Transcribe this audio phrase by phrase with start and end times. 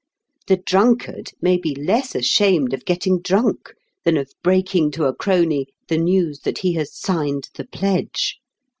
[0.47, 3.71] The drunkard may be less ashamed of getting drunk
[4.03, 8.39] than of breaking to a crony the news that he has signed the pledge.